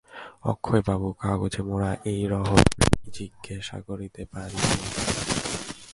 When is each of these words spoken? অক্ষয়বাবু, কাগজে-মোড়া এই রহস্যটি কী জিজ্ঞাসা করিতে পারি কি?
অক্ষয়বাবু, 0.43 1.07
কাগজে-মোড়া 1.19 1.91
এই 2.05 2.21
রহস্যটি 2.27 2.85
কী 2.93 3.09
জিজ্ঞাসা 3.11 3.77
করিতে 3.81 4.21
পারি 4.25 4.57
কি? 4.63 4.79